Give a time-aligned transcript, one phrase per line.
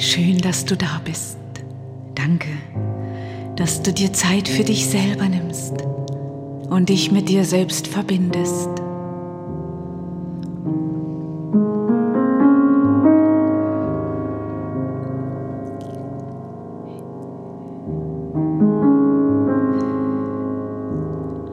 [0.00, 1.36] Schön, dass du da bist.
[2.14, 2.48] Danke,
[3.56, 5.74] dass du dir Zeit für dich selber nimmst
[6.70, 8.70] und dich mit dir selbst verbindest.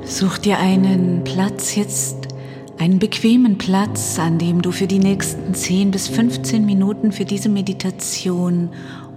[0.06, 2.30] Such dir einen Platz jetzt,
[2.78, 7.50] einen bequemen Platz, an dem du für die nächsten 10 bis 15 Minuten für diese
[7.50, 8.70] Meditation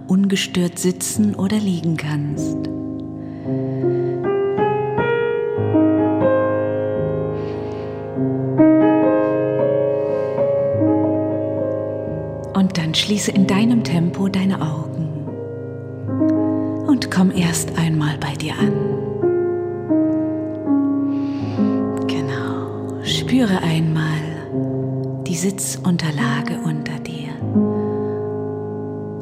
[0.07, 2.57] ungestört sitzen oder liegen kannst.
[12.53, 15.27] Und dann schließe in deinem Tempo deine Augen
[16.87, 19.10] und komm erst einmal bei dir an.
[23.31, 27.29] Spüre einmal die Sitzunterlage unter dir.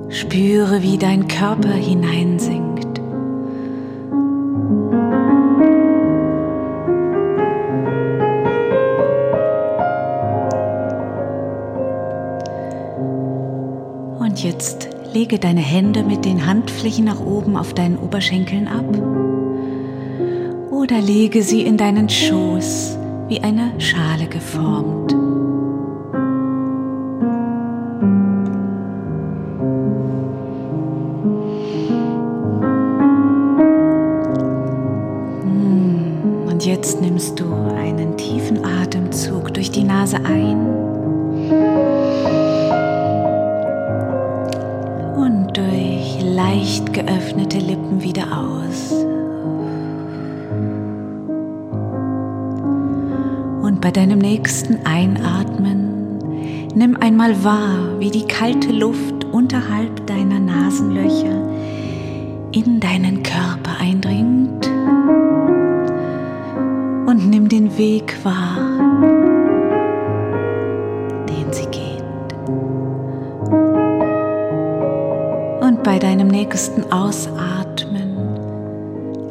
[0.09, 2.99] Spüre, wie dein Körper hineinsinkt.
[14.17, 18.85] Und jetzt lege deine Hände mit den Handflächen nach oben auf deinen Oberschenkeln ab
[20.71, 22.98] oder lege sie in deinen Schoß
[23.29, 25.11] wie eine Schale geformt.
[35.43, 37.45] Hm, und jetzt nimmst du
[37.77, 40.65] einen tiefen Atemzug durch die Nase ein
[45.15, 49.05] und durch leicht geöffnete Lippen wieder aus.
[53.81, 56.67] Bei deinem nächsten Einatmen.
[56.75, 61.49] Nimm einmal wahr, wie die kalte Luft unterhalb deiner Nasenlöcher
[62.51, 64.67] in deinen Körper eindringt.
[67.07, 68.57] Und nimm den Weg wahr,
[71.27, 72.03] den sie geht.
[75.61, 78.17] Und bei deinem nächsten Ausatmen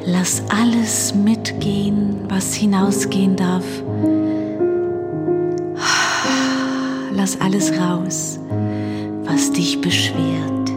[0.05, 3.65] lass alles mitgehen, was hinausgehen darf
[7.28, 8.39] lass alles raus,
[9.25, 10.71] was dich beschwert.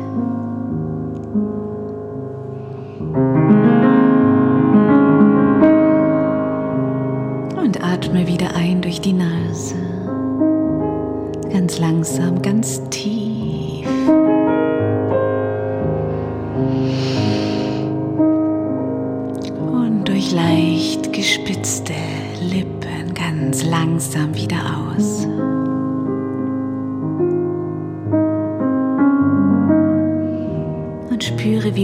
[7.57, 9.75] Und atme wieder ein durch die Nase.
[11.53, 13.60] Ganz langsam, ganz tief.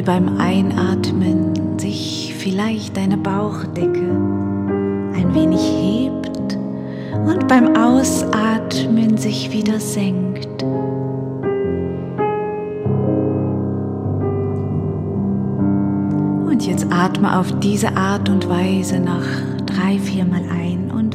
[0.07, 4.09] Beim Einatmen sich vielleicht deine Bauchdecke
[5.13, 6.57] ein wenig hebt
[7.25, 10.63] und beim Ausatmen sich wieder senkt.
[16.45, 19.25] Und jetzt atme auf diese Art und Weise noch
[19.65, 21.06] drei, viermal ein und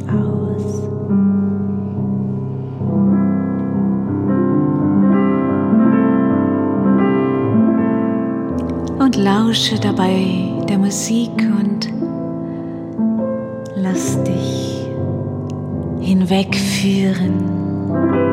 [9.13, 10.25] und lausche dabei
[10.67, 11.89] der Musik und
[13.75, 14.87] lass dich
[16.01, 18.32] hinwegführen.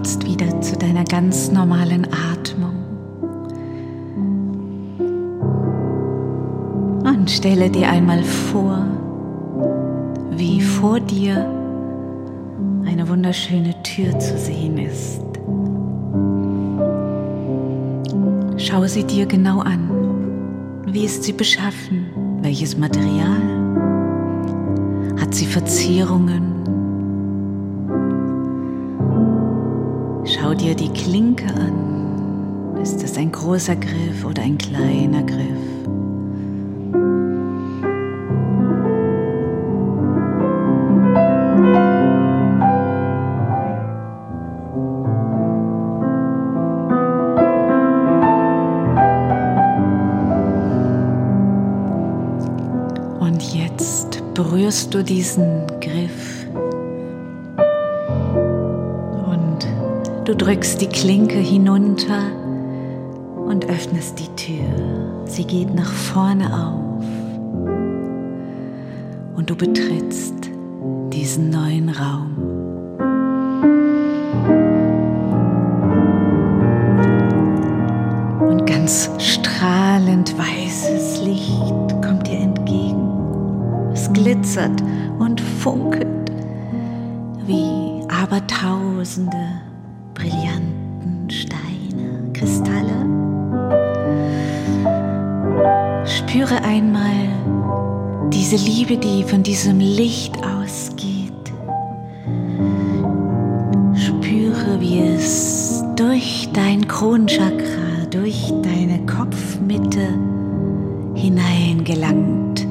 [0.00, 2.74] Jetzt wieder zu deiner ganz normalen Atmung.
[7.04, 8.86] Und stelle dir einmal vor,
[10.30, 11.46] wie vor dir
[12.86, 15.20] eine wunderschöne Tür zu sehen ist.
[18.56, 19.90] Schau sie dir genau an.
[20.86, 22.06] Wie ist sie beschaffen?
[22.40, 23.42] Welches Material?
[25.20, 26.49] Hat sie Verzierungen?
[30.50, 32.76] Schau dir die Klinke an.
[32.82, 35.46] Ist es ein großer Griff oder ein kleiner Griff?
[53.20, 55.69] Und jetzt berührst du diesen
[60.30, 62.30] du drückst die Klinke hinunter
[63.34, 65.24] und öffnest die Tür.
[65.24, 67.04] Sie geht nach vorne auf
[69.36, 70.34] und du betrittst
[71.12, 72.36] diesen neuen Raum.
[78.48, 83.10] Und ganz strahlend weißes Licht kommt dir entgegen.
[83.92, 84.80] Es glitzert
[85.18, 86.06] und funkelt
[87.48, 89.69] wie abertausende brillanten
[96.62, 101.32] Einmal diese Liebe, die von diesem Licht ausgeht.
[103.94, 110.08] Spüre, wie es durch dein Kronchakra, durch deine Kopfmitte
[111.14, 112.66] hineingelangt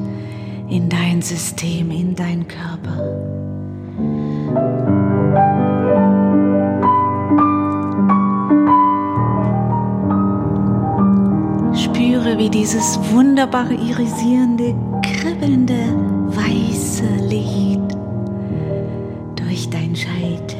[0.68, 3.00] in dein System, in dein Körper.
[12.40, 15.74] Wie dieses wunderbare irisierende, kribbelnde,
[16.28, 17.82] weiße Licht
[19.36, 20.56] durch dein Scheitel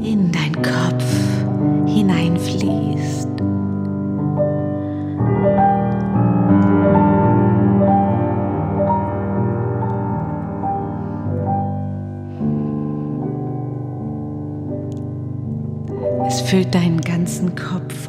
[0.00, 1.04] in dein Kopf
[1.86, 3.28] hineinfließt.
[16.26, 18.03] Es füllt deinen ganzen Kopf.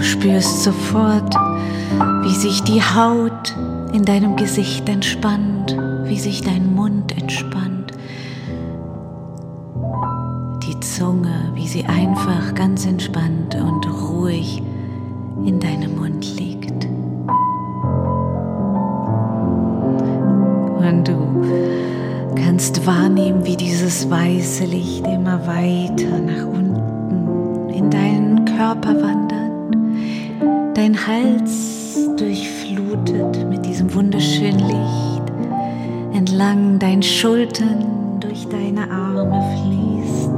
[0.00, 1.34] Du spürst sofort,
[2.22, 3.54] wie sich die Haut
[3.92, 7.92] in deinem Gesicht entspannt, wie sich dein Mund entspannt,
[10.62, 14.62] die Zunge, wie sie einfach ganz entspannt und ruhig
[15.44, 16.86] in deinem Mund liegt.
[20.78, 28.94] Und du kannst wahrnehmen, wie dieses weiße Licht immer weiter nach unten in deinen Körper
[29.02, 29.49] wandert,
[30.74, 35.32] dein Hals durchflutet mit diesem wunderschönen Licht,
[36.12, 40.36] entlang deinen Schultern durch deine Arme fließt,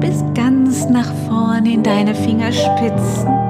[0.00, 3.41] bis ganz nach vorn in deine Fingerspitzen.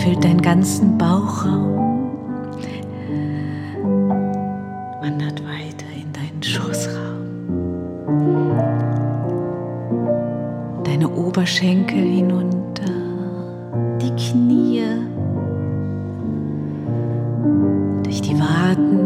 [0.00, 1.76] Erfüllt deinen ganzen Bauchraum,
[5.02, 7.18] wandert weiter in deinen Schoßraum,
[10.84, 12.94] deine Oberschenkel hinunter,
[14.00, 14.80] die Knie,
[18.02, 19.00] durch die Waden,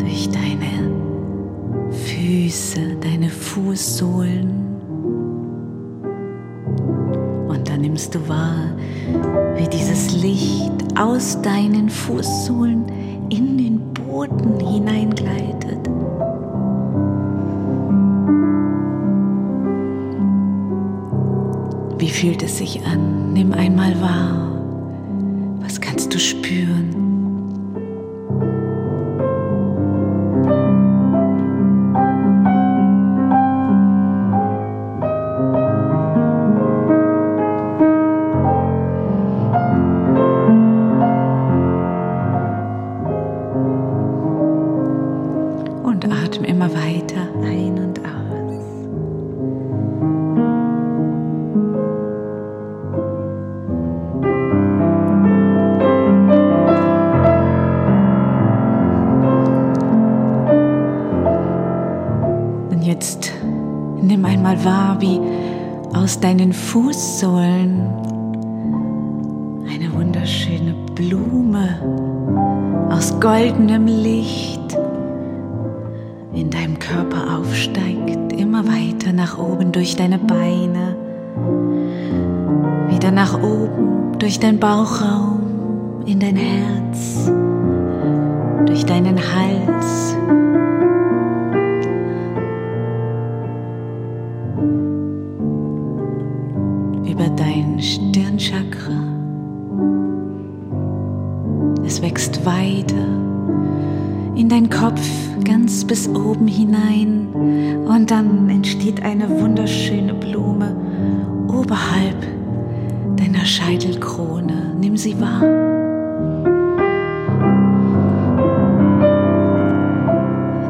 [0.00, 0.90] durch deine
[1.92, 4.67] Füße, deine Fußsohlen.
[8.08, 8.70] Nimmst du wahr,
[9.56, 12.86] wie dieses Licht aus deinen Fußsohlen
[13.28, 15.88] in den Boden hineingleitet.
[21.98, 23.32] Wie fühlt es sich an?
[23.32, 24.62] Nimm einmal wahr.
[25.60, 26.87] Was kannst du spüren?
[62.98, 63.32] Jetzt
[64.02, 65.20] nimm einmal wahr, wie
[65.96, 67.80] aus deinen Fußsohlen
[69.72, 71.78] eine wunderschöne Blume
[72.90, 74.76] aus goldenem Licht
[76.34, 80.96] in deinem Körper aufsteigt, immer weiter nach oben durch deine Beine,
[82.88, 87.30] wieder nach oben durch deinen Bauchraum, in dein Herz,
[88.66, 90.16] durch deinen Hals.
[97.38, 98.98] dein Stirnchakra.
[101.84, 103.06] Es wächst weiter
[104.34, 105.00] in dein Kopf
[105.44, 107.28] ganz bis oben hinein
[107.86, 110.76] und dann entsteht eine wunderschöne Blume
[111.48, 112.26] oberhalb
[113.16, 114.74] deiner Scheitelkrone.
[114.80, 115.42] Nimm sie wahr.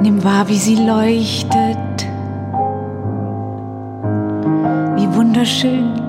[0.03, 1.79] Nimm wahr, wie sie leuchtet.
[4.97, 6.08] Wie wunderschön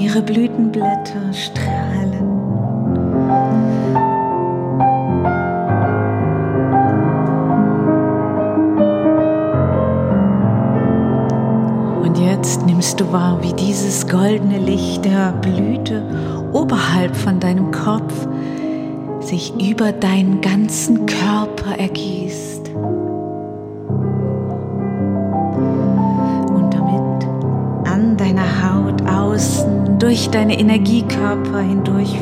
[0.00, 2.30] ihre Blütenblätter strahlen.
[12.02, 16.02] Und jetzt nimmst du wahr, wie dieses goldene Licht der Blüte
[16.52, 18.26] oberhalb von deinem Kopf
[19.20, 22.59] sich über deinen ganzen Körper ergießt.
[30.00, 32.16] Durch deine Energiekörper hindurch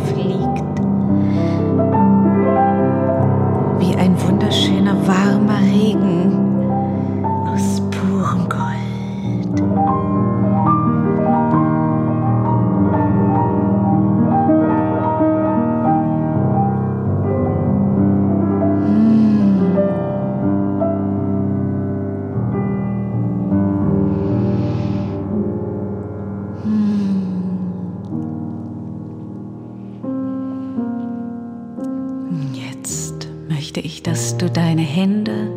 [33.68, 35.52] möchte ich, dass du deine Hände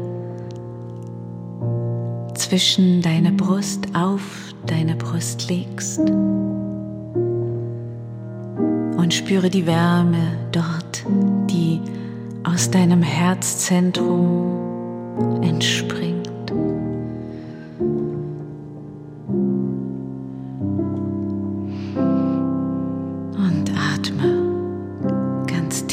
[2.36, 6.00] zwischen deine Brust auf deine Brust legst
[8.98, 11.06] und spüre die Wärme dort,
[11.50, 11.80] die
[12.44, 14.60] aus deinem Herzzentrum
[15.42, 16.01] entspringt.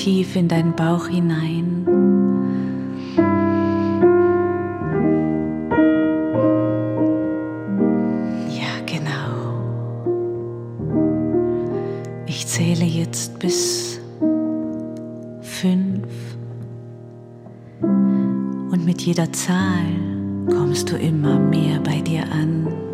[0.09, 1.85] Tief in deinen Bauch hinein.
[8.49, 9.61] Ja, genau.
[12.27, 14.00] Ich zähle jetzt bis
[15.43, 16.07] fünf.
[17.83, 19.93] Und mit jeder Zahl
[20.50, 22.88] kommst du immer mehr bei dir an.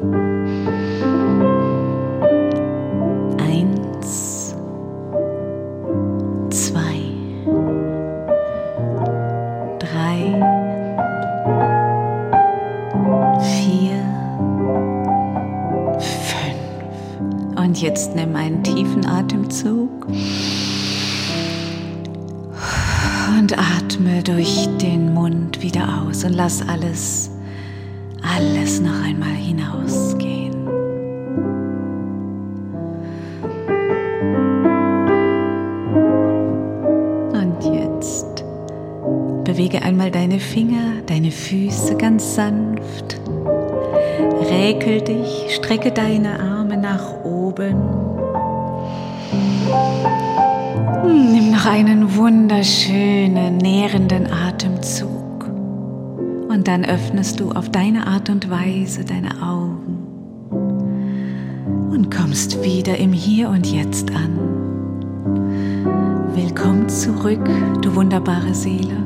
[26.35, 27.31] Und lass alles,
[28.23, 30.67] alles noch einmal hinausgehen.
[37.33, 38.45] Und jetzt
[39.45, 43.21] bewege einmal deine Finger, deine Füße ganz sanft.
[44.51, 47.77] Räkel dich, strecke deine Arme nach oben.
[51.05, 55.24] Nimm noch einen wunderschönen, nährenden Atemzug.
[56.55, 60.07] Und dann öffnest du auf deine Art und Weise deine Augen
[61.91, 64.39] und kommst wieder im Hier und Jetzt an.
[66.33, 67.45] Willkommen zurück,
[67.83, 69.04] du wunderbare Seele.